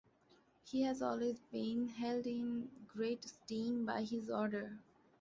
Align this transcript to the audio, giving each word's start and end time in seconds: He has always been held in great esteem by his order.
He 0.63 0.81
has 0.81 1.03
always 1.03 1.37
been 1.51 1.87
held 1.89 2.25
in 2.25 2.71
great 2.87 3.23
esteem 3.23 3.85
by 3.85 4.01
his 4.03 4.31
order. 4.31 4.79